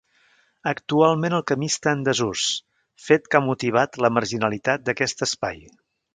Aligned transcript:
Actualment 0.69 1.35
el 1.39 1.43
camí 1.51 1.69
està 1.71 1.93
en 1.97 2.01
desús, 2.07 2.47
fet 3.09 3.29
que 3.35 3.39
ha 3.41 3.43
motivat 3.51 4.01
la 4.07 4.13
marginalitat 4.17 4.89
d'aquest 4.89 5.25
espai. 5.29 5.63